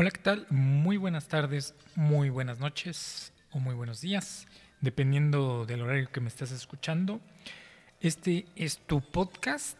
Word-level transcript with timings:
Hola, 0.00 0.12
¿qué 0.12 0.20
tal? 0.20 0.46
Muy 0.48 0.96
buenas 0.96 1.26
tardes, 1.26 1.74
muy 1.96 2.30
buenas 2.30 2.60
noches 2.60 3.32
o 3.50 3.58
muy 3.58 3.74
buenos 3.74 4.00
días, 4.00 4.46
dependiendo 4.80 5.66
del 5.66 5.82
horario 5.82 6.08
que 6.12 6.20
me 6.20 6.28
estás 6.28 6.52
escuchando. 6.52 7.20
Este 8.00 8.46
es 8.54 8.78
tu 8.78 9.00
podcast, 9.00 9.76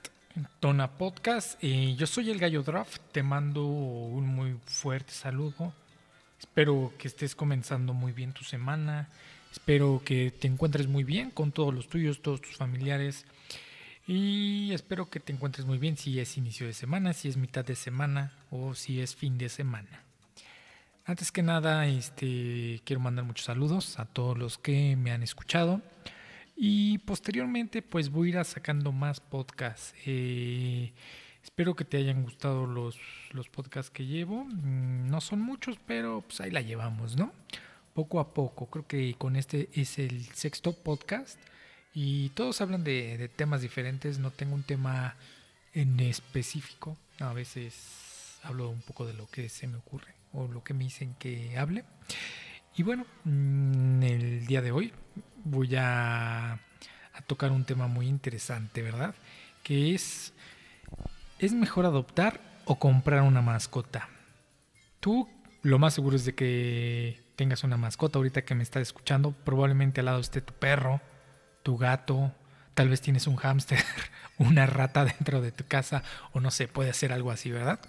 Tona 0.59 0.99
Podcast. 0.99 1.63
Yo 1.63 2.09
soy 2.09 2.31
el 2.31 2.41
Gallo 2.41 2.65
Draft, 2.65 3.01
te 3.13 3.23
mando 3.23 3.65
un 3.65 4.27
muy 4.27 4.59
fuerte 4.65 5.13
saludo. 5.13 5.73
Espero 6.41 6.93
que 6.99 7.07
estés 7.07 7.37
comenzando 7.37 7.95
muy 7.95 8.11
bien 8.11 8.33
tu 8.33 8.43
semana. 8.43 9.11
Espero 9.53 10.03
que 10.05 10.33
te 10.33 10.49
encuentres 10.49 10.89
muy 10.89 11.05
bien 11.05 11.31
con 11.31 11.53
todos 11.53 11.73
los 11.73 11.89
tuyos, 11.89 12.23
todos 12.23 12.41
tus 12.41 12.57
familiares. 12.57 13.25
Y 14.09 14.73
espero 14.73 15.11
que 15.11 15.21
te 15.21 15.33
encuentres 15.33 15.65
muy 15.65 15.79
bien 15.79 15.97
si 15.97 16.19
es 16.19 16.37
inicio 16.37 16.67
de 16.67 16.73
semana, 16.73 17.13
si 17.13 17.29
es 17.29 17.37
mitad 17.37 17.65
de 17.65 17.77
semana 17.77 18.33
o 18.51 18.75
si 18.75 19.01
es 19.01 19.15
fin 19.15 19.39
de 19.39 19.49
semana. 19.49 20.08
Antes 21.09 21.33
que 21.33 21.43
nada, 21.43 21.87
este, 21.87 22.83
quiero 22.85 23.01
mandar 23.01 23.25
muchos 23.25 23.47
saludos 23.47 23.99
a 23.99 24.05
todos 24.05 24.37
los 24.37 24.59
que 24.59 24.95
me 24.95 25.11
han 25.11 25.23
escuchado. 25.23 25.81
Y 26.55 26.99
posteriormente, 26.99 27.81
pues 27.81 28.11
voy 28.11 28.29
a 28.37 28.41
ir 28.41 28.45
sacando 28.45 28.93
más 28.93 29.19
podcasts. 29.19 29.95
Eh, 30.05 30.93
espero 31.43 31.75
que 31.75 31.87
te 31.87 31.97
hayan 31.97 32.23
gustado 32.23 32.67
los, 32.67 32.99
los 33.31 33.49
podcasts 33.49 33.91
que 33.91 34.05
llevo. 34.05 34.45
Mm, 34.45 35.09
no 35.09 35.23
son 35.23 35.41
muchos, 35.41 35.79
pero 35.87 36.21
pues 36.21 36.43
ahí 36.43 36.51
la 36.51 36.61
llevamos, 36.61 37.17
¿no? 37.17 37.33
Poco 37.95 38.21
a 38.21 38.35
poco. 38.35 38.67
Creo 38.67 38.87
que 38.87 39.15
con 39.17 39.37
este 39.37 39.71
es 39.73 39.99
el 39.99 40.27
sexto 40.35 40.75
podcast. 40.75 41.41
Y 41.95 42.29
todos 42.35 42.61
hablan 42.61 42.85
de, 42.85 43.17
de 43.17 43.31
temas 43.31 43.63
diferentes. 43.63 44.19
No 44.19 44.31
tengo 44.31 44.55
un 44.55 44.63
tema 44.63 45.17
en 45.73 46.01
específico. 46.01 46.99
A 47.19 47.33
veces 47.33 48.08
hablo 48.49 48.71
un 48.71 48.81
poco 48.81 49.07
de 49.07 49.15
lo 49.15 49.29
que 49.29 49.49
se 49.49 49.67
me 49.67 49.77
ocurre 49.77 50.15
o 50.33 50.49
lo 50.49 50.65
que 50.65 50.75
me 50.75 50.85
dicen 50.85 51.15
que 51.19 51.57
hable. 51.59 51.85
Y 52.77 52.83
bueno, 52.83 53.05
mm, 53.25 54.03
el 54.03 54.47
día 54.47 54.63
de 54.63 54.73
hoy 54.73 54.93
voy 55.45 55.77
a, 55.77 56.53
a 56.53 57.21
tocar 57.27 57.53
un 57.53 57.65
tema 57.65 57.87
muy 57.87 58.07
interesante, 58.07 58.83
¿verdad? 58.83 59.15
Que 59.63 59.95
es, 59.95 60.33
¿es 61.39 61.53
mejor 61.53 61.87
adoptar 61.87 62.41
o 62.65 62.79
comprar 62.79 63.23
una 63.23 63.43
mascota? 63.43 64.09
Tú 65.01 65.29
lo 65.63 65.79
más 65.79 65.95
seguro 65.95 66.17
es 66.17 66.25
de 66.25 66.35
que 66.35 67.23
tengas 67.37 67.65
una 67.65 67.77
mascota 67.77 68.19
ahorita 68.19 68.43
que 68.43 68.55
me 68.55 68.63
estás 68.63 68.83
escuchando. 68.83 69.33
Probablemente 69.33 70.01
al 70.01 70.07
lado 70.07 70.21
esté 70.21 70.41
tu 70.41 70.55
perro, 70.55 71.01
tu 71.63 71.77
gato, 71.77 72.33
tal 72.75 72.89
vez 72.89 73.01
tienes 73.01 73.27
un 73.27 73.37
hámster, 73.37 73.79
una 74.39 74.67
rata 74.67 75.05
dentro 75.05 75.41
de 75.43 75.53
tu 75.53 75.67
casa 75.67 76.03
o 76.33 76.41
no 76.41 76.51
sé, 76.51 76.69
puede 76.69 76.93
ser 76.95 77.13
algo 77.13 77.31
así, 77.31 77.51
¿verdad? 77.51 77.81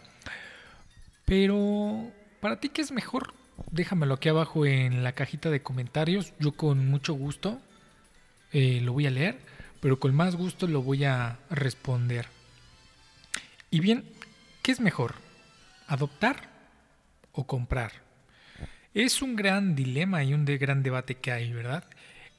Pero 1.29 2.11
¿Para 2.39 2.59
ti 2.61 2.69
qué 2.69 2.81
es 2.81 2.91
mejor? 2.91 3.33
Déjamelo 3.69 4.13
aquí 4.13 4.29
abajo 4.29 4.65
en 4.65 5.03
la 5.03 5.11
cajita 5.11 5.49
de 5.49 5.61
comentarios. 5.61 6.33
Yo 6.39 6.53
con 6.53 6.87
mucho 6.87 7.13
gusto 7.13 7.59
eh, 8.53 8.79
lo 8.81 8.93
voy 8.93 9.07
a 9.07 9.11
leer, 9.11 9.39
pero 9.81 9.99
con 9.99 10.15
más 10.15 10.37
gusto 10.37 10.65
lo 10.65 10.81
voy 10.81 11.03
a 11.03 11.37
responder. 11.49 12.27
Y 13.69 13.81
bien, 13.81 14.05
¿qué 14.61 14.71
es 14.71 14.79
mejor? 14.79 15.15
¿Adoptar 15.87 16.49
o 17.33 17.45
comprar? 17.45 17.91
Es 18.93 19.21
un 19.21 19.35
gran 19.35 19.75
dilema 19.75 20.23
y 20.23 20.33
un 20.33 20.45
de 20.45 20.57
gran 20.57 20.81
debate 20.81 21.15
que 21.15 21.33
hay, 21.33 21.51
¿verdad? 21.51 21.83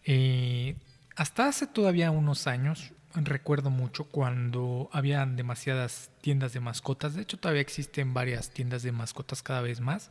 Eh, 0.05 0.77
hasta 1.15 1.47
hace 1.47 1.67
todavía 1.67 2.11
unos 2.11 2.47
años, 2.47 2.93
recuerdo 3.15 3.71
mucho 3.71 4.05
cuando 4.05 4.89
había 4.93 5.25
demasiadas 5.27 6.11
tiendas 6.21 6.53
de 6.53 6.61
mascotas. 6.61 7.15
De 7.15 7.23
hecho, 7.23 7.39
todavía 7.39 7.63
existen 7.63 8.15
varias 8.15 8.51
tiendas 8.51 8.83
de 8.83 8.93
mascotas 8.93 9.43
cada 9.43 9.61
vez 9.61 9.81
más. 9.81 10.11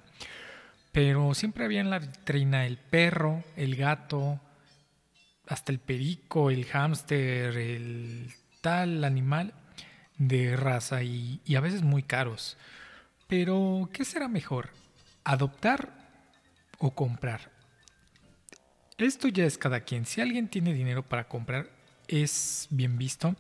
Pero 0.91 1.33
siempre 1.33 1.65
había 1.65 1.81
en 1.81 1.89
la 1.89 1.99
vitrina 1.99 2.65
el 2.65 2.77
perro, 2.77 3.43
el 3.55 3.75
gato, 3.75 4.39
hasta 5.47 5.71
el 5.71 5.79
perico, 5.79 6.49
el 6.49 6.65
hámster, 6.65 7.57
el 7.57 8.33
tal 8.61 9.03
animal 9.03 9.53
de 10.17 10.55
raza 10.57 11.03
y, 11.03 11.41
y 11.45 11.55
a 11.55 11.61
veces 11.61 11.83
muy 11.83 12.03
caros. 12.03 12.57
Pero, 13.27 13.89
¿qué 13.93 14.03
será 14.05 14.27
mejor? 14.27 14.69
¿Adoptar 15.23 15.93
o 16.79 16.95
comprar? 16.95 17.51
Esto 18.97 19.27
ya 19.27 19.45
es 19.45 19.57
cada 19.57 19.81
quien. 19.81 20.05
Si 20.05 20.19
alguien 20.19 20.49
tiene 20.49 20.73
dinero 20.73 21.03
para 21.03 21.27
comprar, 21.27 21.78
es 22.09 22.67
bien 22.69 22.97
visto. 22.97 23.35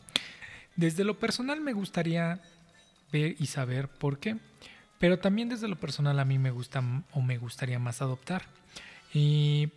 Desde 0.75 1.03
lo 1.03 1.19
personal 1.19 1.61
me 1.61 1.73
gustaría 1.73 2.41
ver 3.11 3.35
y 3.39 3.47
saber 3.47 3.87
por 3.87 4.19
qué, 4.19 4.37
pero 4.99 5.19
también 5.19 5.49
desde 5.49 5.67
lo 5.67 5.79
personal 5.79 6.19
a 6.19 6.25
mí 6.25 6.39
me 6.39 6.51
gusta 6.51 6.83
o 7.11 7.21
me 7.21 7.37
gustaría 7.37 7.79
más 7.79 8.01
adoptar. 8.01 8.43
Y 9.13 9.69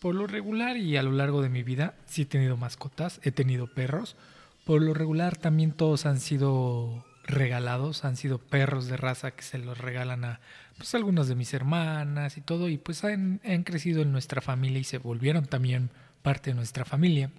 por 0.00 0.14
lo 0.14 0.26
regular 0.26 0.76
y 0.76 0.96
a 0.96 1.02
lo 1.02 1.12
largo 1.12 1.42
de 1.42 1.48
mi 1.48 1.62
vida 1.62 1.94
sí 2.06 2.22
he 2.22 2.26
tenido 2.26 2.56
mascotas, 2.56 3.20
he 3.22 3.30
tenido 3.30 3.66
perros. 3.66 4.16
Por 4.64 4.82
lo 4.82 4.94
regular 4.94 5.36
también 5.36 5.72
todos 5.72 6.06
han 6.06 6.20
sido 6.20 7.04
regalados, 7.24 8.04
han 8.04 8.16
sido 8.16 8.38
perros 8.38 8.86
de 8.88 8.96
raza 8.96 9.30
que 9.30 9.42
se 9.42 9.58
los 9.58 9.78
regalan 9.78 10.24
a 10.24 10.40
pues 10.76 10.94
algunas 10.94 11.28
de 11.28 11.36
mis 11.36 11.54
hermanas 11.54 12.36
y 12.36 12.40
todo 12.40 12.68
y 12.68 12.78
pues 12.78 13.04
han, 13.04 13.40
han 13.44 13.62
crecido 13.62 14.02
en 14.02 14.10
nuestra 14.10 14.40
familia 14.40 14.80
y 14.80 14.84
se 14.84 14.98
volvieron 14.98 15.46
también 15.46 15.90
parte 16.22 16.50
de 16.50 16.56
nuestra 16.56 16.84
familia. 16.84 17.30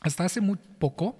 Hasta 0.00 0.24
hace 0.24 0.40
muy 0.40 0.58
poco, 0.78 1.16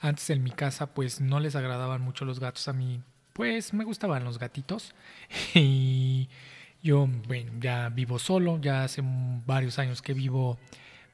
antes 0.00 0.28
en 0.30 0.42
mi 0.42 0.50
casa, 0.50 0.86
pues 0.94 1.20
no 1.20 1.40
les 1.40 1.56
agradaban 1.56 2.02
mucho 2.02 2.24
los 2.24 2.40
gatos. 2.40 2.68
A 2.68 2.72
mí, 2.72 3.00
pues 3.32 3.72
me 3.74 3.84
gustaban 3.84 4.24
los 4.24 4.38
gatitos. 4.38 4.94
Y 5.54 6.28
yo, 6.82 7.08
bueno, 7.26 7.52
ya 7.60 7.88
vivo 7.88 8.18
solo, 8.18 8.60
ya 8.60 8.84
hace 8.84 9.02
varios 9.46 9.78
años 9.78 10.02
que 10.02 10.14
vivo, 10.14 10.58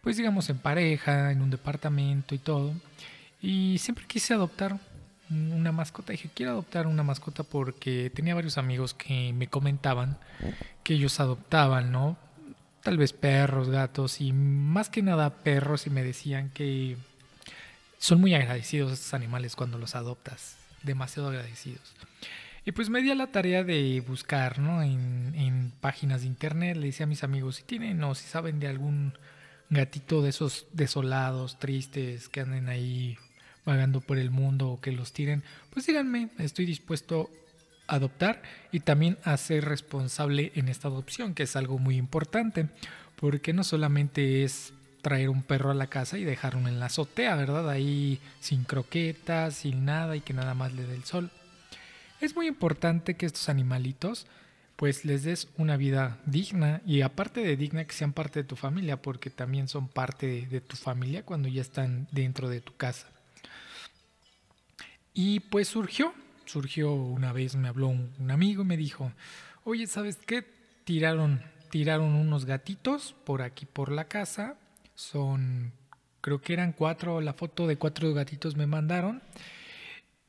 pues 0.03 0.17
digamos, 0.17 0.51
en 0.51 0.59
pareja, 0.59 1.31
en 1.31 1.43
un 1.43 1.51
departamento 1.51 2.35
y 2.35 2.39
todo. 2.39 2.75
Y 3.41 3.79
siempre 3.79 4.05
quise 4.07 4.35
adoptar 4.35 4.79
una 5.31 5.73
mascota. 5.73 6.13
Dije, 6.13 6.29
quiero 6.35 6.53
adoptar 6.53 6.87
una 6.87 7.03
mascota 7.03 7.45
porque 7.45 8.11
tenía 8.11 8.35
varios 8.35 8.59
amigos 8.59 8.95
que 8.95 9.33
me 9.33 9.47
comentaban 9.47 10.19
que 10.83 10.95
ellos 10.95 11.21
adoptaban, 11.21 11.93
¿no? 11.93 12.17
Tal 12.83 12.99
vez 12.99 13.13
perros, 13.13 13.69
gatos 13.69 14.21
y 14.21 14.33
más 14.33 14.89
que 14.89 15.03
nada 15.03 15.31
perros 15.31 15.87
y 15.87 15.91
me 15.91 16.03
decían 16.03 16.51
que 16.51 16.97
son 17.99 18.21
muy 18.21 18.35
agradecidos 18.35 18.93
estos 18.93 19.15
animales 19.15 19.57
cuando 19.57 19.79
los 19.79 19.95
adoptas, 19.95 20.57
demasiado 20.83 21.29
agradecidos. 21.29 21.95
Y 22.65 22.73
pues 22.73 22.91
me 22.91 23.03
di 23.03 23.11
a 23.11 23.15
la 23.15 23.29
tarea 23.29 23.65
de 23.65 24.03
buscar, 24.07 24.59
¿no? 24.59 24.83
En, 24.83 25.35
en 25.35 25.73
páginas 25.81 26.23
de 26.23 26.27
internet, 26.27 26.77
le 26.77 26.87
decía 26.87 27.05
a 27.05 27.09
mis 27.09 27.25
amigos 27.25 27.57
si 27.57 27.63
tienen 27.63 28.03
o 28.05 28.15
si 28.15 28.27
saben 28.27 28.61
de 28.61 28.69
algún 28.69 29.15
gatito 29.71 30.21
de 30.21 30.31
esos 30.31 30.67
desolados, 30.73 31.59
tristes, 31.59 32.29
que 32.29 32.41
anden 32.41 32.69
ahí 32.69 33.17
vagando 33.65 34.01
por 34.01 34.19
el 34.19 34.31
mundo 34.31 34.69
o 34.69 34.81
que 34.81 34.93
los 34.93 35.13
tiren, 35.13 35.43
pues 35.71 35.87
díganme, 35.87 36.31
estoy 36.39 36.67
dispuesto 36.67 37.31
adoptar 37.91 38.43
y 38.73 38.81
también 38.81 39.19
a 39.25 39.37
ser 39.37 39.65
responsable 39.65 40.53
en 40.55 40.69
esta 40.69 40.89
adopción, 40.89 41.35
que 41.35 41.43
es 41.43 41.57
algo 41.57 41.79
muy 41.79 41.97
importante, 41.97 42.69
porque 43.17 43.53
no 43.53 43.65
solamente 43.65 44.45
es 44.45 44.73
traer 45.03 45.29
un 45.29 45.43
perro 45.43 45.71
a 45.71 45.75
la 45.75 45.89
casa 45.89 46.19
y 46.19 46.25
dejarlo 46.25 46.69
en 46.69 46.79
la 46.79 46.87
azotea, 46.87 47.35
¿verdad? 47.37 47.69
Ahí 47.69 48.21
sin 48.41 48.65
croquetas, 48.65 49.55
sin 49.55 49.85
nada 49.85 50.17
y 50.17 50.21
que 50.21 50.35
nada 50.35 50.55
más 50.55 50.73
le 50.73 50.87
dé 50.87 50.95
el 50.95 51.05
sol. 51.05 51.31
Es 52.21 52.37
muy 52.37 52.47
importante 52.47 53.15
que 53.15 53.27
estos 53.27 53.49
animalitos 53.49 54.27
pues 54.77 55.05
les 55.05 55.25
des 55.25 55.49
una 55.59 55.77
vida 55.77 56.19
digna 56.25 56.81
y 56.87 57.03
aparte 57.03 57.43
de 57.43 57.57
digna 57.57 57.85
que 57.85 57.93
sean 57.93 58.15
parte 58.15 58.41
de 58.41 58.49
tu 58.49 58.57
familia 58.57 58.97
porque 58.97 59.29
también 59.29 59.69
son 59.69 59.89
parte 59.89 60.27
de, 60.27 60.47
de 60.47 60.61
tu 60.63 60.77
familia 60.77 61.23
cuando 61.23 61.49
ya 61.49 61.61
están 61.61 62.09
dentro 62.13 62.49
de 62.49 62.63
tu 62.63 62.75
casa. 62.77 63.07
Y 65.13 65.41
pues 65.41 65.69
surgió 65.69 66.15
surgió 66.51 66.93
una 66.93 67.33
vez, 67.33 67.55
me 67.57 67.69
habló 67.69 67.89
un, 67.89 68.31
amigo 68.31 68.63
y 68.63 68.67
me 68.67 68.77
dijo, 68.77 69.13
oye, 69.65 69.87
¿sabes 69.87 70.19
qué? 70.27 70.45
Tiraron, 70.85 71.41
tiraron 71.71 72.15
unos 72.15 72.45
gatitos 72.45 73.15
por 73.25 73.43
aquí 73.43 73.67
por 73.67 73.93
la 73.93 74.07
casa, 74.07 74.57
son, 74.95 75.73
creo 76.21 76.41
que 76.41 76.53
eran 76.53 76.73
cuatro, 76.73 77.21
la 77.21 77.33
foto 77.33 77.67
de 77.67 77.77
cuatro 77.77 78.13
gatitos 78.13 78.57
me 78.57 78.67
mandaron. 78.67 79.23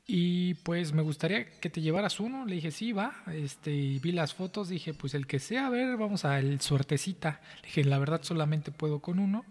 Y 0.04 0.54
pues 0.54 0.92
me 0.92 1.00
gustaría 1.00 1.58
que 1.60 1.70
te 1.70 1.80
llevaras 1.80 2.18
uno. 2.18 2.44
Le 2.44 2.56
dije, 2.56 2.70
sí, 2.72 2.92
va. 2.92 3.22
Este, 3.32 3.72
y 3.72 3.98
vi 4.00 4.12
las 4.12 4.34
fotos, 4.34 4.68
dije, 4.68 4.92
pues 4.94 5.14
el 5.14 5.26
que 5.26 5.38
sea, 5.38 5.66
a 5.68 5.70
ver, 5.70 5.96
vamos 5.96 6.24
a 6.24 6.38
el 6.38 6.60
suertecita. 6.60 7.40
Le 7.62 7.68
dije, 7.68 7.84
la 7.84 7.98
verdad 7.98 8.20
solamente 8.22 8.72
puedo 8.72 8.98
con 8.98 9.20
uno. 9.20 9.44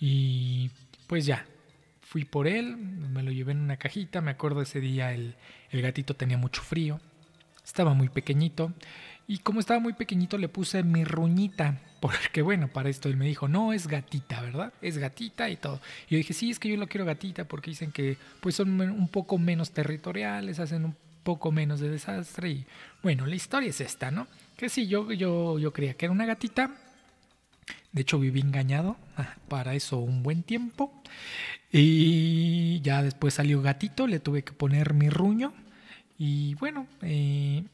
Y 0.00 0.70
pues 1.06 1.26
ya, 1.26 1.46
Fui 2.04 2.24
por 2.24 2.46
él, 2.46 2.76
me 2.76 3.22
lo 3.22 3.32
llevé 3.32 3.52
en 3.52 3.60
una 3.60 3.76
cajita, 3.76 4.20
me 4.20 4.30
acuerdo 4.30 4.62
ese 4.62 4.80
día 4.80 5.12
el, 5.12 5.34
gatito 5.72 6.14
tenía 6.14 6.38
mucho 6.38 6.62
frío, 6.62 7.00
estaba 7.64 7.94
muy 7.94 8.08
pequeñito 8.08 8.72
y 9.26 9.38
como 9.38 9.58
estaba 9.58 9.80
muy 9.80 9.94
pequeñito 9.94 10.38
le 10.38 10.48
puse 10.48 10.82
mi 10.82 11.04
ruñita, 11.04 11.80
porque 12.00 12.42
bueno, 12.42 12.68
para 12.68 12.90
esto 12.90 13.08
él 13.08 13.16
me 13.16 13.26
dijo, 13.26 13.48
no, 13.48 13.72
es 13.72 13.88
gatita, 13.88 14.42
¿verdad? 14.42 14.72
Es 14.82 14.98
gatita 14.98 15.48
y 15.48 15.56
todo. 15.56 15.80
Y 16.08 16.12
yo 16.12 16.18
dije, 16.18 16.34
sí, 16.34 16.50
es 16.50 16.58
que 16.58 16.68
yo 16.68 16.76
lo 16.76 16.86
quiero 16.86 17.06
gatita 17.06 17.44
porque 17.44 17.70
dicen 17.70 17.90
que 17.90 18.18
pues 18.40 18.54
son 18.54 18.80
un 18.80 19.08
poco 19.08 19.38
menos 19.38 19.72
territoriales, 19.72 20.60
hacen 20.60 20.94
poco 21.24 21.50
menos 21.50 21.80
de 21.80 21.88
desastre. 21.88 22.50
Y 22.50 22.66
bueno, 23.02 23.26
la 23.26 23.34
historia 23.34 23.70
es 23.70 23.80
esta, 23.80 24.12
¿no? 24.12 24.28
Que 24.56 24.68
sí, 24.68 24.86
yo, 24.86 25.10
yo, 25.10 25.58
yo 25.58 25.72
creía 25.72 25.94
que 25.94 26.06
era 26.06 26.12
una 26.12 26.26
gatita. 26.26 26.70
De 27.92 28.02
hecho, 28.02 28.18
viví 28.18 28.40
engañado 28.40 28.96
ah, 29.16 29.36
para 29.48 29.74
eso 29.74 29.98
un 29.98 30.22
buen 30.22 30.42
tiempo. 30.42 30.92
Y 31.72 32.80
ya 32.82 33.02
después 33.02 33.34
salió 33.34 33.62
gatito, 33.62 34.06
le 34.06 34.20
tuve 34.20 34.42
que 34.42 34.52
poner 34.52 34.94
mi 34.94 35.10
ruño. 35.10 35.52
Y 36.18 36.54
bueno, 36.54 36.86
eh, 37.02 37.64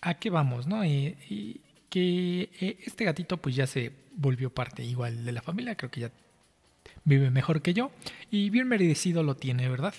¿a 0.00 0.14
qué 0.14 0.30
vamos, 0.30 0.66
no? 0.66 0.84
Eh, 0.84 1.16
que 1.94 2.50
eh, 2.60 2.78
este 2.84 3.04
gatito 3.04 3.36
pues 3.36 3.54
ya 3.54 3.68
se 3.68 3.92
volvió 4.16 4.50
parte 4.50 4.82
igual 4.84 5.24
de 5.24 5.30
la 5.30 5.42
familia, 5.42 5.76
creo 5.76 5.92
que 5.92 6.00
ya 6.00 6.10
vive 7.04 7.30
mejor 7.30 7.62
que 7.62 7.72
yo 7.72 7.92
y 8.32 8.50
bien 8.50 8.66
merecido 8.66 9.22
lo 9.22 9.36
tiene, 9.36 9.68
¿verdad? 9.68 9.94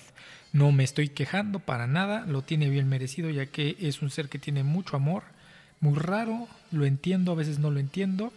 No 0.52 0.72
me 0.72 0.84
estoy 0.84 1.08
quejando 1.08 1.58
para 1.58 1.86
nada, 1.86 2.26
lo 2.26 2.42
tiene 2.42 2.68
bien 2.68 2.86
merecido 2.88 3.30
ya 3.30 3.46
que 3.46 3.76
es 3.80 4.02
un 4.02 4.10
ser 4.10 4.28
que 4.28 4.38
tiene 4.38 4.62
mucho 4.62 4.94
amor, 4.96 5.22
muy 5.80 5.98
raro, 5.98 6.48
lo 6.70 6.84
entiendo, 6.84 7.32
a 7.32 7.36
veces 7.36 7.58
no 7.58 7.70
lo 7.70 7.80
entiendo, 7.80 8.30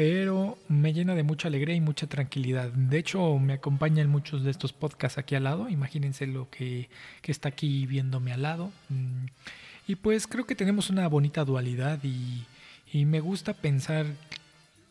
pero 0.00 0.56
me 0.66 0.94
llena 0.94 1.14
de 1.14 1.22
mucha 1.22 1.48
alegría 1.48 1.74
y 1.74 1.80
mucha 1.82 2.06
tranquilidad. 2.06 2.72
De 2.72 2.96
hecho, 2.96 3.38
me 3.38 3.52
acompaña 3.52 4.00
en 4.00 4.08
muchos 4.08 4.42
de 4.42 4.50
estos 4.50 4.72
podcasts 4.72 5.18
aquí 5.18 5.34
al 5.34 5.44
lado, 5.44 5.68
imagínense 5.68 6.26
lo 6.26 6.48
que, 6.48 6.88
que 7.20 7.30
está 7.30 7.50
aquí 7.50 7.84
viéndome 7.84 8.32
al 8.32 8.40
lado. 8.40 8.72
Mm, 8.88 9.26
y 9.86 9.96
pues 9.96 10.26
creo 10.26 10.46
que 10.46 10.54
tenemos 10.54 10.88
una 10.88 11.06
bonita 11.06 11.44
dualidad 11.44 11.98
y, 12.02 12.46
y 12.90 13.04
me 13.04 13.20
gusta 13.20 13.52
pensar 13.52 14.06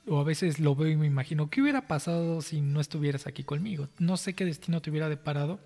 o 0.07 0.19
a 0.19 0.23
veces 0.23 0.59
lo 0.59 0.75
veo 0.75 0.89
y 0.89 0.95
me 0.95 1.07
imagino, 1.07 1.49
¿qué 1.49 1.63
hubiera 1.63 1.87
pasado 1.87 2.43
si 2.43 2.61
no 2.61 2.79
estuvieras 2.79 3.25
aquí 3.25 3.43
conmigo? 3.43 3.89
No 3.97 4.15
sé 4.15 4.35
qué 4.35 4.45
destino 4.45 4.79
te 4.79 4.91
hubiera 4.91 5.09
deparado, 5.09 5.59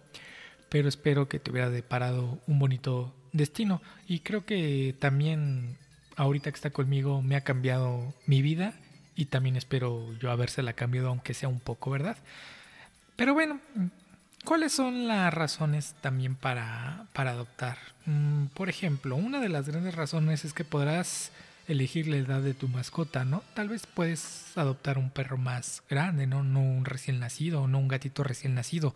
pero 0.70 0.88
espero 0.88 1.28
que 1.28 1.40
te 1.40 1.52
hubiera 1.52 1.70
deparado 1.70 2.40
un 2.48 2.60
bonito 2.60 3.14
destino. 3.34 3.82
Y 4.08 4.20
creo 4.20 4.46
que 4.46 4.96
también 5.00 5.76
ahorita 6.16 6.50
que 6.50 6.56
está 6.56 6.70
conmigo 6.70 7.22
me 7.22 7.36
ha 7.36 7.42
cambiado 7.42 8.14
mi 8.26 8.42
vida 8.42 8.74
y 9.16 9.26
también 9.26 9.56
espero 9.56 10.14
yo 10.20 10.32
habérsela 10.32 10.74
cambiado 10.74 11.10
aunque 11.10 11.34
sea 11.34 11.50
un 11.50 11.60
poco, 11.60 11.92
¿verdad? 11.92 12.18
Pero 13.16 13.34
bueno, 13.34 13.60
¿cuáles 14.44 14.74
son 14.74 15.08
las 15.08 15.34
razones 15.34 15.96
también 16.02 16.36
para, 16.36 17.06
para 17.14 17.32
adoptar? 17.32 17.78
Mm, 18.06 18.46
por 18.48 18.70
ejemplo, 18.70 19.16
una 19.16 19.40
de 19.40 19.50
las 19.50 19.68
grandes 19.68 19.96
razones 19.96 20.46
es 20.46 20.54
que 20.54 20.64
podrás 20.64 21.32
elegir 21.68 22.08
la 22.08 22.18
edad 22.18 22.42
de 22.42 22.54
tu 22.54 22.68
mascota, 22.68 23.24
¿no? 23.24 23.44
Tal 23.54 23.70
vez 23.70 23.86
puedes 23.86 24.58
adoptar 24.58 24.98
un 24.98 25.10
perro 25.10 25.38
más 25.38 25.84
grande, 25.90 26.28
¿no? 26.28 26.44
No 26.44 26.60
un 26.62 26.86
recién 26.86 27.20
nacido, 27.20 27.68
no 27.68 27.80
un 27.80 27.88
gatito 27.88 28.24
recién 28.24 28.56
nacido. 28.56 28.94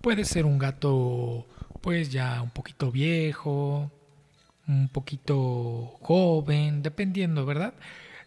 Puede 0.00 0.24
ser 0.24 0.44
un 0.44 0.58
gato, 0.58 1.46
pues 1.82 2.10
ya 2.10 2.42
un 2.42 2.50
poquito 2.50 2.90
viejo, 2.90 3.90
un 4.66 4.88
poquito 4.88 5.98
joven, 6.00 6.82
dependiendo, 6.82 7.46
¿verdad? 7.46 7.74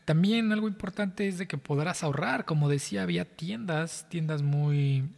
También 0.06 0.52
algo 0.52 0.68
importante 0.68 1.28
es 1.28 1.38
de 1.38 1.48
que 1.48 1.58
podrás 1.58 2.04
ahorrar, 2.04 2.46
como 2.46 2.70
decía, 2.70 3.04
había 3.04 3.26
tiendas, 3.26 4.08
tiendas 4.10 4.42
muy 4.42 5.10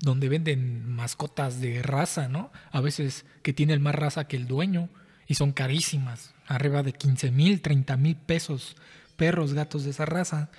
donde 0.00 0.28
venden 0.28 0.88
mascotas 0.88 1.60
de 1.60 1.82
raza, 1.82 2.28
¿no? 2.28 2.50
A 2.72 2.80
veces 2.80 3.24
que 3.42 3.52
tienen 3.52 3.80
más 3.80 3.94
raza 3.94 4.26
que 4.26 4.36
el 4.36 4.46
dueño 4.46 4.88
y 5.26 5.34
son 5.34 5.52
carísimas, 5.52 6.34
arriba 6.46 6.82
de 6.82 6.92
15 6.92 7.30
mil, 7.30 7.60
30 7.60 7.96
mil 7.96 8.16
pesos, 8.16 8.76
perros, 9.16 9.52
gatos 9.52 9.84
de 9.84 9.90
esa 9.90 10.06
raza, 10.06 10.50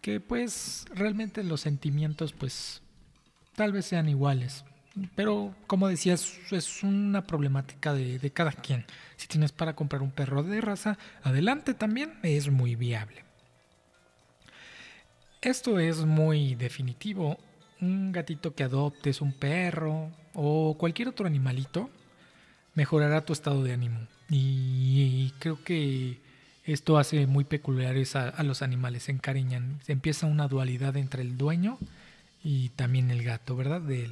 que 0.00 0.20
pues 0.20 0.84
realmente 0.94 1.42
los 1.44 1.60
sentimientos 1.60 2.32
pues 2.32 2.82
tal 3.54 3.72
vez 3.72 3.86
sean 3.86 4.08
iguales. 4.08 4.64
Pero 5.14 5.54
como 5.66 5.88
decías, 5.88 6.38
es 6.50 6.82
una 6.82 7.26
problemática 7.26 7.94
de, 7.94 8.30
cada 8.30 8.52
quien. 8.52 8.84
Si 9.16 9.26
tienes 9.26 9.52
para 9.52 9.74
comprar 9.74 10.02
un 10.02 10.10
perro 10.10 10.42
de 10.42 10.60
raza, 10.60 10.98
adelante 11.22 11.74
también 11.74 12.18
es 12.22 12.50
muy 12.50 12.76
viable. 12.76 13.24
Esto 15.40 15.78
es 15.78 16.04
muy 16.04 16.54
definitivo. 16.54 17.38
Un 17.80 18.12
gatito 18.12 18.54
que 18.54 18.64
adoptes, 18.64 19.20
un 19.20 19.32
perro 19.32 20.10
o 20.34 20.76
cualquier 20.78 21.08
otro 21.08 21.26
animalito, 21.26 21.90
mejorará 22.74 23.24
tu 23.24 23.32
estado 23.32 23.64
de 23.64 23.72
ánimo. 23.72 24.06
Y 24.28 25.30
creo 25.38 25.62
que 25.64 26.20
esto 26.64 26.96
hace 26.96 27.26
muy 27.26 27.44
peculiares 27.44 28.14
a, 28.14 28.40
los 28.44 28.62
animales, 28.62 29.04
se 29.04 29.12
encariñan. 29.12 29.80
Se 29.82 29.92
empieza 29.92 30.26
una 30.26 30.48
dualidad 30.48 30.96
entre 30.96 31.22
el 31.22 31.36
dueño 31.36 31.78
y 32.44 32.68
también 32.70 33.10
el 33.10 33.24
gato, 33.24 33.56
¿verdad? 33.56 33.80
De. 33.80 34.10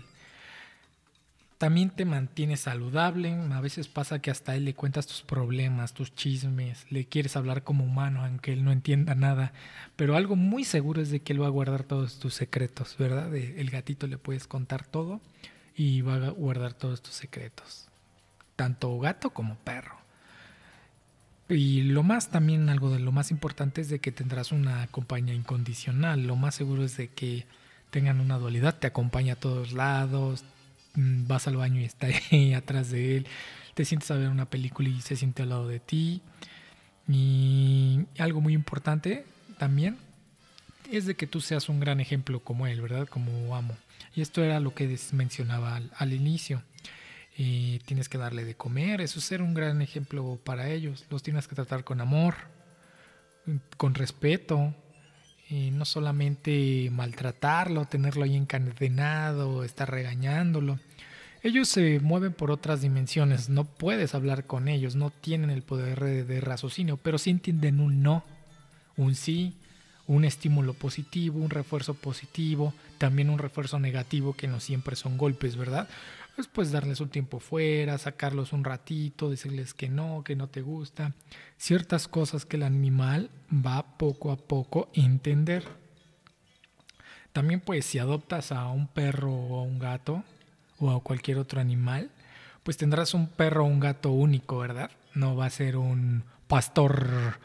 También 1.60 1.90
te 1.90 2.06
mantiene 2.06 2.56
saludable. 2.56 3.34
A 3.52 3.60
veces 3.60 3.86
pasa 3.86 4.20
que 4.20 4.30
hasta 4.30 4.56
él 4.56 4.64
le 4.64 4.74
cuentas 4.74 5.06
tus 5.06 5.20
problemas, 5.20 5.92
tus 5.92 6.14
chismes, 6.14 6.86
le 6.90 7.04
quieres 7.04 7.36
hablar 7.36 7.62
como 7.62 7.84
humano, 7.84 8.24
aunque 8.24 8.54
él 8.54 8.64
no 8.64 8.72
entienda 8.72 9.14
nada. 9.14 9.52
Pero 9.94 10.16
algo 10.16 10.36
muy 10.36 10.64
seguro 10.64 11.02
es 11.02 11.10
de 11.10 11.20
que 11.20 11.34
él 11.34 11.42
va 11.42 11.48
a 11.48 11.50
guardar 11.50 11.84
todos 11.84 12.18
tus 12.18 12.34
secretos, 12.34 12.96
¿verdad? 12.98 13.34
El 13.36 13.68
gatito 13.70 14.06
le 14.06 14.16
puedes 14.16 14.46
contar 14.46 14.86
todo 14.86 15.20
y 15.76 16.00
va 16.00 16.14
a 16.14 16.30
guardar 16.30 16.72
todos 16.72 17.02
tus 17.02 17.14
secretos 17.14 17.90
tanto 18.60 18.98
gato 18.98 19.30
como 19.30 19.54
perro. 19.54 19.96
Y 21.48 21.80
lo 21.80 22.02
más 22.02 22.28
también, 22.28 22.68
algo 22.68 22.90
de 22.90 22.98
lo 22.98 23.10
más 23.10 23.30
importante 23.30 23.80
es 23.80 23.88
de 23.88 24.00
que 24.00 24.12
tendrás 24.12 24.52
una 24.52 24.86
compañía 24.88 25.32
incondicional. 25.32 26.26
Lo 26.26 26.36
más 26.36 26.56
seguro 26.56 26.84
es 26.84 26.98
de 26.98 27.08
que 27.08 27.46
tengan 27.90 28.20
una 28.20 28.36
dualidad, 28.36 28.78
te 28.78 28.86
acompaña 28.86 29.32
a 29.32 29.36
todos 29.36 29.72
lados, 29.72 30.44
vas 30.94 31.46
al 31.46 31.56
baño 31.56 31.80
y 31.80 31.84
está 31.84 32.08
ahí 32.30 32.54
atrás 32.54 32.90
de 32.90 33.16
él, 33.16 33.26
te 33.74 33.84
sientes 33.84 34.10
a 34.10 34.16
ver 34.16 34.28
una 34.28 34.48
película 34.48 34.88
y 34.88 35.00
se 35.00 35.16
siente 35.16 35.42
al 35.42 35.50
lado 35.50 35.68
de 35.68 35.80
ti. 35.80 36.22
Y 37.08 38.06
algo 38.18 38.40
muy 38.40 38.54
importante 38.54 39.24
también 39.58 39.96
es 40.90 41.06
de 41.06 41.16
que 41.16 41.26
tú 41.26 41.40
seas 41.40 41.68
un 41.68 41.80
gran 41.80 42.00
ejemplo 42.00 42.40
como 42.40 42.66
él, 42.66 42.80
¿verdad? 42.80 43.08
Como 43.08 43.54
amo. 43.56 43.76
Y 44.14 44.22
esto 44.22 44.42
era 44.42 44.60
lo 44.60 44.74
que 44.74 44.98
mencionaba 45.12 45.80
al 45.96 46.12
inicio 46.12 46.62
tienes 47.86 48.08
que 48.08 48.18
darle 48.18 48.44
de 48.44 48.54
comer, 48.54 49.00
eso 49.00 49.18
es 49.18 49.24
ser 49.24 49.40
un 49.40 49.54
gran 49.54 49.80
ejemplo 49.80 50.38
para 50.44 50.68
ellos, 50.68 51.06
los 51.10 51.22
tienes 51.22 51.48
que 51.48 51.54
tratar 51.54 51.84
con 51.84 52.00
amor, 52.00 52.34
con 53.76 53.94
respeto, 53.94 54.74
y 55.50 55.72
no 55.72 55.84
solamente 55.84 56.88
maltratarlo, 56.92 57.84
tenerlo 57.84 58.24
ahí 58.24 58.36
encadenado, 58.36 59.64
estar 59.64 59.90
regañándolo. 59.90 60.78
Ellos 61.42 61.68
se 61.68 61.98
mueven 62.00 62.32
por 62.32 62.50
otras 62.50 62.82
dimensiones, 62.82 63.48
no 63.48 63.64
puedes 63.64 64.14
hablar 64.14 64.46
con 64.46 64.68
ellos, 64.68 64.94
no 64.94 65.10
tienen 65.10 65.50
el 65.50 65.62
poder 65.62 65.98
de, 66.00 66.24
de 66.24 66.40
raciocinio, 66.40 66.98
pero 66.98 67.18
sí 67.18 67.30
entienden 67.30 67.80
un 67.80 68.02
no, 68.02 68.24
un 68.96 69.14
sí, 69.14 69.54
un 70.06 70.24
estímulo 70.24 70.74
positivo, 70.74 71.40
un 71.40 71.50
refuerzo 71.50 71.94
positivo, 71.94 72.72
también 72.98 73.30
un 73.30 73.38
refuerzo 73.38 73.78
negativo 73.80 74.34
que 74.34 74.48
no 74.48 74.60
siempre 74.60 74.94
son 74.96 75.16
golpes, 75.16 75.56
¿verdad? 75.56 75.88
Pues, 76.40 76.48
pues 76.54 76.72
darles 76.72 77.00
un 77.02 77.10
tiempo 77.10 77.38
fuera, 77.38 77.98
sacarlos 77.98 78.54
un 78.54 78.64
ratito, 78.64 79.28
decirles 79.28 79.74
que 79.74 79.90
no, 79.90 80.24
que 80.24 80.36
no 80.36 80.48
te 80.48 80.62
gusta, 80.62 81.12
ciertas 81.58 82.08
cosas 82.08 82.46
que 82.46 82.56
el 82.56 82.62
animal 82.62 83.28
va 83.52 83.98
poco 83.98 84.32
a 84.32 84.38
poco 84.38 84.88
a 84.96 85.00
entender. 85.00 85.64
También 87.34 87.60
pues 87.60 87.84
si 87.84 87.98
adoptas 87.98 88.52
a 88.52 88.68
un 88.68 88.86
perro 88.86 89.34
o 89.34 89.60
a 89.60 89.62
un 89.64 89.78
gato 89.78 90.24
o 90.78 90.90
a 90.90 91.02
cualquier 91.02 91.36
otro 91.36 91.60
animal, 91.60 92.10
pues 92.62 92.78
tendrás 92.78 93.12
un 93.12 93.26
perro 93.28 93.64
o 93.64 93.68
un 93.68 93.80
gato 93.80 94.10
único, 94.10 94.60
¿verdad? 94.60 94.90
No 95.12 95.36
va 95.36 95.44
a 95.44 95.50
ser 95.50 95.76
un 95.76 96.24
pastor 96.48 97.38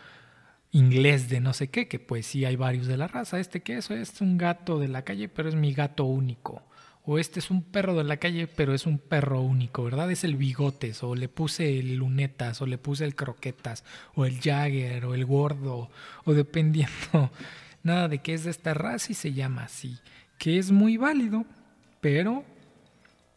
inglés 0.71 1.27
de 1.27 1.41
no 1.41 1.51
sé 1.51 1.69
qué, 1.69 1.89
que 1.89 1.99
pues 1.99 2.27
sí 2.27 2.45
hay 2.45 2.55
varios 2.55 2.87
de 2.87 2.95
la 2.95 3.09
raza. 3.09 3.41
Este 3.41 3.61
que 3.61 3.75
eso 3.75 3.93
es 3.93 4.21
un 4.21 4.37
gato 4.37 4.79
de 4.79 4.87
la 4.87 5.01
calle, 5.01 5.27
pero 5.27 5.49
es 5.49 5.55
mi 5.55 5.73
gato 5.73 6.05
único 6.05 6.63
o 7.07 7.19
este 7.19 7.39
es 7.39 7.51
un 7.51 7.61
perro 7.61 7.95
de 7.95 8.03
la 8.03 8.17
calle, 8.17 8.47
pero 8.47 8.73
es 8.73 8.87
un 8.87 8.97
perro 8.97 9.41
único, 9.41 9.83
¿verdad? 9.83 10.11
Es 10.11 10.23
el 10.23 10.35
bigotes, 10.35 11.03
o 11.03 11.13
le 11.13 11.29
puse 11.29 11.79
el 11.79 11.97
lunetas, 11.97 12.61
o 12.61 12.65
le 12.65 12.79
puse 12.79 13.05
el 13.05 13.15
croquetas, 13.15 13.83
o 14.15 14.25
el 14.25 14.39
jagger, 14.39 15.05
o 15.05 15.13
el 15.13 15.25
gordo, 15.25 15.91
o 16.23 16.33
dependiendo, 16.33 17.29
nada 17.83 18.07
de 18.07 18.19
qué 18.19 18.33
es 18.33 18.45
de 18.45 18.51
esta 18.51 18.73
raza 18.73 19.11
y 19.11 19.15
se 19.15 19.33
llama 19.33 19.65
así, 19.65 19.99
que 20.39 20.57
es 20.57 20.71
muy 20.71 20.97
válido, 20.97 21.45
pero 22.01 22.43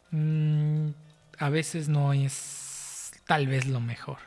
mm, 0.09 0.89
a 1.37 1.49
veces 1.49 1.89
no 1.89 2.11
es 2.13 3.11
tal 3.27 3.45
vez 3.45 3.67
lo 3.67 3.79
mejor. 3.79 4.17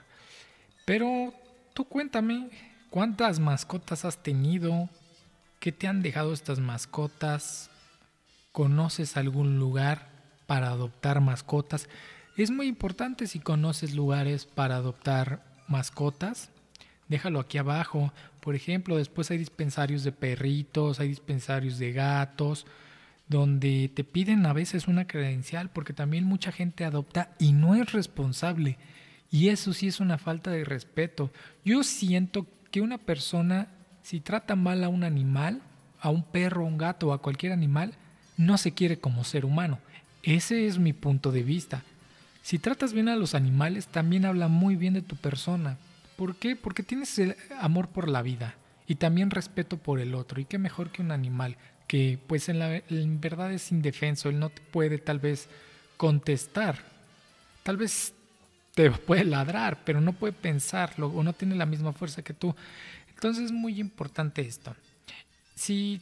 Pero 0.84 1.34
tú 1.74 1.84
cuéntame, 1.84 2.50
¿cuántas 2.90 3.40
mascotas 3.40 4.04
has 4.04 4.22
tenido? 4.22 4.88
¿Qué 5.58 5.72
te 5.72 5.88
han 5.88 6.00
dejado 6.02 6.32
estas 6.32 6.60
mascotas? 6.60 7.71
¿Conoces 8.52 9.16
algún 9.16 9.58
lugar 9.58 10.10
para 10.46 10.68
adoptar 10.68 11.20
mascotas? 11.22 11.88
Es 12.36 12.50
muy 12.50 12.66
importante 12.66 13.26
si 13.26 13.38
conoces 13.38 13.94
lugares 13.94 14.44
para 14.44 14.76
adoptar 14.76 15.42
mascotas. 15.68 16.50
Déjalo 17.08 17.40
aquí 17.40 17.56
abajo. 17.56 18.12
Por 18.40 18.54
ejemplo, 18.54 18.96
después 18.96 19.30
hay 19.30 19.38
dispensarios 19.38 20.04
de 20.04 20.12
perritos, 20.12 21.00
hay 21.00 21.08
dispensarios 21.08 21.78
de 21.78 21.92
gatos, 21.92 22.66
donde 23.26 23.90
te 23.94 24.04
piden 24.04 24.44
a 24.44 24.52
veces 24.52 24.86
una 24.86 25.06
credencial 25.06 25.70
porque 25.70 25.94
también 25.94 26.24
mucha 26.24 26.52
gente 26.52 26.84
adopta 26.84 27.30
y 27.38 27.52
no 27.52 27.74
es 27.74 27.92
responsable. 27.92 28.76
Y 29.30 29.48
eso 29.48 29.72
sí 29.72 29.88
es 29.88 29.98
una 29.98 30.18
falta 30.18 30.50
de 30.50 30.64
respeto. 30.64 31.32
Yo 31.64 31.82
siento 31.82 32.46
que 32.70 32.82
una 32.82 32.98
persona, 32.98 33.68
si 34.02 34.20
trata 34.20 34.56
mal 34.56 34.84
a 34.84 34.90
un 34.90 35.04
animal, 35.04 35.62
a 36.00 36.10
un 36.10 36.22
perro, 36.22 36.64
a 36.64 36.68
un 36.68 36.76
gato 36.76 37.14
a 37.14 37.22
cualquier 37.22 37.52
animal, 37.52 37.94
no 38.36 38.58
se 38.58 38.72
quiere 38.72 38.98
como 38.98 39.24
ser 39.24 39.44
humano. 39.44 39.78
Ese 40.22 40.66
es 40.66 40.78
mi 40.78 40.92
punto 40.92 41.32
de 41.32 41.42
vista. 41.42 41.82
Si 42.42 42.58
tratas 42.58 42.92
bien 42.92 43.08
a 43.08 43.16
los 43.16 43.34
animales, 43.34 43.86
también 43.86 44.24
habla 44.24 44.48
muy 44.48 44.76
bien 44.76 44.94
de 44.94 45.02
tu 45.02 45.16
persona. 45.16 45.78
¿Por 46.16 46.36
qué? 46.36 46.56
Porque 46.56 46.82
tienes 46.82 47.18
el 47.18 47.36
amor 47.60 47.88
por 47.88 48.08
la 48.08 48.22
vida 48.22 48.54
y 48.86 48.96
también 48.96 49.30
respeto 49.30 49.76
por 49.76 50.00
el 50.00 50.14
otro. 50.14 50.40
Y 50.40 50.44
qué 50.44 50.58
mejor 50.58 50.90
que 50.90 51.02
un 51.02 51.12
animal 51.12 51.56
que 51.86 52.18
pues 52.26 52.48
en, 52.48 52.58
la, 52.58 52.82
verdad 52.88 53.52
es 53.52 53.70
indefenso, 53.70 54.28
él 54.28 54.38
no 54.38 54.48
te 54.48 54.62
puede 54.62 54.98
tal 54.98 55.18
vez 55.18 55.48
contestar. 55.96 56.78
Tal 57.62 57.76
vez 57.76 58.14
te 58.74 58.90
puede 59.06 59.24
ladrar, 59.24 59.84
pero 59.84 60.00
no 60.00 60.12
puede 60.12 60.32
pensarlo 60.32 61.08
o 61.08 61.22
no 61.22 61.32
tiene 61.32 61.54
la 61.54 61.66
misma 61.66 61.92
fuerza 61.92 62.22
que 62.22 62.34
tú. 62.34 62.54
Entonces 63.14 63.44
es 63.44 63.52
muy 63.52 63.78
importante 63.78 64.42
esto. 64.42 64.74
Si 65.54 66.00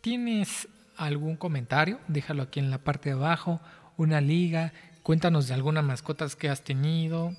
tienes 0.00 0.66
algún 0.98 1.36
comentario, 1.36 1.98
déjalo 2.08 2.42
aquí 2.42 2.60
en 2.60 2.70
la 2.70 2.78
parte 2.78 3.10
de 3.10 3.14
abajo, 3.14 3.60
una 3.96 4.20
liga, 4.20 4.72
cuéntanos 5.02 5.48
de 5.48 5.54
algunas 5.54 5.84
mascotas 5.84 6.36
que 6.36 6.48
has 6.48 6.62
tenido 6.62 7.34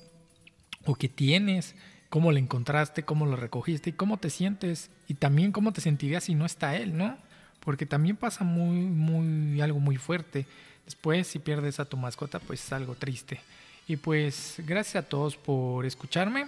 o 0.84 0.94
que 0.94 1.08
tienes, 1.08 1.76
cómo 2.08 2.32
lo 2.32 2.38
encontraste, 2.38 3.04
cómo 3.04 3.26
lo 3.26 3.36
recogiste 3.36 3.90
y 3.90 3.92
cómo 3.92 4.16
te 4.16 4.30
sientes 4.30 4.90
y 5.06 5.14
también 5.14 5.52
cómo 5.52 5.72
te 5.72 5.80
sentirías 5.80 6.24
si 6.24 6.34
no 6.34 6.46
está 6.46 6.76
él, 6.76 6.96
¿no? 6.96 7.16
Porque 7.60 7.86
también 7.86 8.16
pasa 8.16 8.42
muy, 8.42 8.76
muy, 8.80 9.60
algo 9.60 9.78
muy 9.78 9.96
fuerte. 9.98 10.46
Después, 10.86 11.26
si 11.26 11.38
pierdes 11.38 11.78
a 11.78 11.84
tu 11.84 11.96
mascota, 11.96 12.40
pues 12.40 12.64
es 12.64 12.72
algo 12.72 12.94
triste. 12.94 13.40
Y 13.86 13.96
pues, 13.96 14.56
gracias 14.66 15.04
a 15.04 15.08
todos 15.08 15.36
por 15.36 15.84
escucharme. 15.84 16.46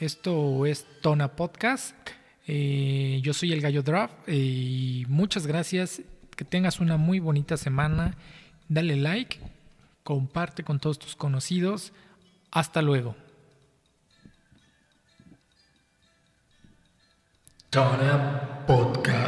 Esto 0.00 0.64
es 0.64 0.86
Tona 1.02 1.28
Podcast. 1.28 1.94
Eh, 2.46 3.20
yo 3.22 3.34
soy 3.34 3.52
el 3.52 3.60
Gallo 3.60 3.82
Draft 3.82 4.14
eh, 4.26 4.34
y 4.34 5.06
muchas 5.08 5.46
gracias. 5.46 6.00
Que 6.38 6.44
tengas 6.44 6.78
una 6.78 6.96
muy 6.96 7.18
bonita 7.18 7.56
semana. 7.56 8.14
Dale 8.68 8.94
like, 8.94 9.40
comparte 10.04 10.62
con 10.62 10.78
todos 10.78 11.00
tus 11.00 11.16
conocidos. 11.16 11.92
Hasta 12.52 12.80
luego. 12.80 13.16
Podcast. 18.68 19.27